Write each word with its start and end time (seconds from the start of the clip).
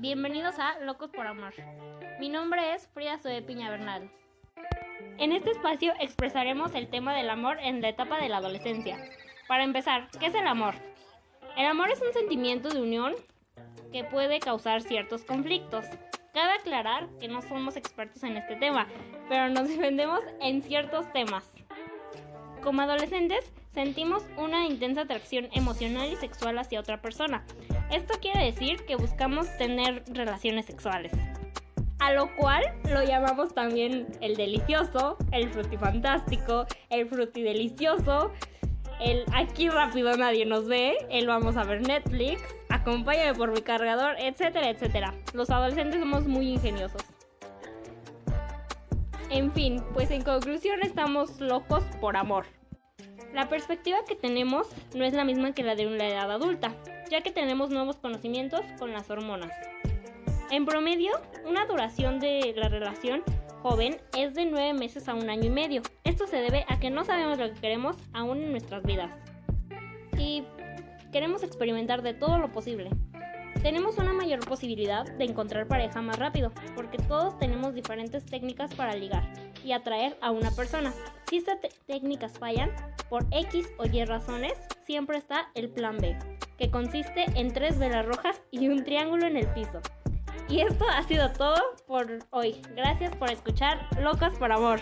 Bienvenidos 0.00 0.60
a 0.60 0.78
Locos 0.78 1.10
por 1.10 1.26
Amor. 1.26 1.52
Mi 2.20 2.28
nombre 2.28 2.72
es 2.72 2.86
Frida 2.86 3.18
Zoe 3.18 3.42
Piña 3.42 3.68
Bernal. 3.68 4.08
En 5.18 5.32
este 5.32 5.50
espacio 5.50 5.92
expresaremos 5.98 6.72
el 6.76 6.88
tema 6.88 7.16
del 7.16 7.28
amor 7.28 7.58
en 7.58 7.82
la 7.82 7.88
etapa 7.88 8.20
de 8.20 8.28
la 8.28 8.36
adolescencia. 8.36 8.96
Para 9.48 9.64
empezar, 9.64 10.06
¿qué 10.20 10.26
es 10.26 10.36
el 10.36 10.46
amor? 10.46 10.76
El 11.56 11.66
amor 11.66 11.90
es 11.90 12.00
un 12.00 12.12
sentimiento 12.12 12.68
de 12.68 12.80
unión 12.80 13.12
que 13.92 14.04
puede 14.04 14.38
causar 14.38 14.82
ciertos 14.82 15.24
conflictos. 15.24 15.84
Cabe 16.32 16.52
aclarar 16.52 17.08
que 17.18 17.26
no 17.26 17.42
somos 17.42 17.76
expertos 17.76 18.22
en 18.22 18.36
este 18.36 18.54
tema, 18.54 18.86
pero 19.28 19.48
nos 19.48 19.66
defendemos 19.68 20.20
en 20.40 20.62
ciertos 20.62 21.12
temas. 21.12 21.44
Como 22.62 22.82
adolescentes, 22.82 23.52
sentimos 23.78 24.24
una 24.36 24.66
intensa 24.66 25.02
atracción 25.02 25.46
emocional 25.52 26.12
y 26.12 26.16
sexual 26.16 26.58
hacia 26.58 26.80
otra 26.80 27.00
persona. 27.00 27.44
Esto 27.92 28.14
quiere 28.20 28.46
decir 28.46 28.84
que 28.86 28.96
buscamos 28.96 29.46
tener 29.56 30.02
relaciones 30.08 30.66
sexuales. 30.66 31.12
A 32.00 32.12
lo 32.12 32.34
cual 32.34 32.64
lo 32.90 33.04
llamamos 33.04 33.54
también 33.54 34.08
el 34.20 34.34
delicioso, 34.34 35.16
el 35.30 35.48
frutifantástico, 35.50 36.66
el 36.90 37.08
frutidelicioso, 37.08 38.32
el 38.98 39.24
aquí 39.32 39.68
rápido 39.68 40.16
nadie 40.16 40.44
nos 40.44 40.66
ve, 40.66 40.96
el 41.08 41.28
vamos 41.28 41.56
a 41.56 41.62
ver 41.62 41.80
Netflix, 41.82 42.42
acompáñame 42.70 43.34
por 43.34 43.52
mi 43.52 43.60
cargador, 43.60 44.16
etcétera, 44.18 44.70
etcétera. 44.70 45.14
Los 45.34 45.50
adolescentes 45.50 46.00
somos 46.00 46.26
muy 46.26 46.48
ingeniosos. 46.48 47.02
En 49.30 49.52
fin, 49.52 49.84
pues 49.94 50.10
en 50.10 50.22
conclusión 50.22 50.82
estamos 50.82 51.38
locos 51.40 51.84
por 52.00 52.16
amor. 52.16 52.46
La 53.34 53.48
perspectiva 53.48 53.98
que 54.06 54.14
tenemos 54.14 54.66
no 54.94 55.04
es 55.04 55.12
la 55.12 55.24
misma 55.24 55.52
que 55.52 55.62
la 55.62 55.74
de 55.74 55.86
una 55.86 56.08
edad 56.08 56.30
adulta, 56.30 56.74
ya 57.10 57.20
que 57.20 57.30
tenemos 57.30 57.70
nuevos 57.70 57.96
conocimientos 57.96 58.62
con 58.78 58.92
las 58.92 59.10
hormonas. 59.10 59.52
En 60.50 60.64
promedio, 60.64 61.12
una 61.46 61.66
duración 61.66 62.20
de 62.20 62.54
la 62.56 62.68
relación 62.68 63.22
joven 63.62 63.98
es 64.16 64.34
de 64.34 64.46
9 64.46 64.72
meses 64.72 65.08
a 65.08 65.14
un 65.14 65.28
año 65.28 65.44
y 65.44 65.50
medio. 65.50 65.82
Esto 66.04 66.26
se 66.26 66.36
debe 66.36 66.64
a 66.68 66.80
que 66.80 66.90
no 66.90 67.04
sabemos 67.04 67.38
lo 67.38 67.52
que 67.52 67.60
queremos 67.60 67.96
aún 68.14 68.38
en 68.38 68.50
nuestras 68.50 68.82
vidas. 68.82 69.10
Y 70.16 70.44
queremos 71.12 71.42
experimentar 71.42 72.02
de 72.02 72.14
todo 72.14 72.38
lo 72.38 72.50
posible. 72.50 72.90
Tenemos 73.62 73.98
una 73.98 74.12
mayor 74.12 74.40
posibilidad 74.40 75.04
de 75.04 75.24
encontrar 75.24 75.66
pareja 75.66 76.00
más 76.00 76.18
rápido, 76.18 76.52
porque 76.74 76.98
todos 76.98 77.38
tenemos 77.38 77.74
diferentes 77.74 78.24
técnicas 78.24 78.72
para 78.74 78.94
ligar 78.94 79.32
y 79.64 79.72
atraer 79.72 80.16
a 80.20 80.30
una 80.30 80.50
persona. 80.52 80.92
Si 81.28 81.38
estas 81.38 81.58
técnicas 81.86 82.38
fallan, 82.38 82.70
por 83.08 83.26
X 83.30 83.68
o 83.78 83.86
Y 83.86 84.04
razones, 84.04 84.54
siempre 84.86 85.18
está 85.18 85.50
el 85.54 85.70
plan 85.70 85.96
B, 85.98 86.16
que 86.56 86.70
consiste 86.70 87.24
en 87.34 87.52
tres 87.52 87.78
velas 87.78 88.06
rojas 88.06 88.40
y 88.50 88.68
un 88.68 88.84
triángulo 88.84 89.26
en 89.26 89.36
el 89.36 89.46
piso. 89.48 89.80
Y 90.48 90.60
esto 90.60 90.84
ha 90.88 91.02
sido 91.02 91.30
todo 91.32 91.60
por 91.86 92.20
hoy. 92.30 92.62
Gracias 92.74 93.14
por 93.16 93.30
escuchar 93.30 93.86
Locas 94.00 94.34
por 94.38 94.52
Amor. 94.52 94.80